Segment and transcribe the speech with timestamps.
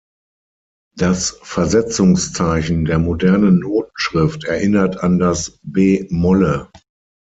[0.97, 6.71] Das Versetzungszeichen der modernen Notenschrift erinnert an das "b molle".